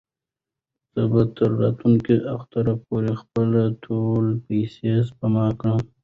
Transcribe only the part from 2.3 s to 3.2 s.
اختر پورې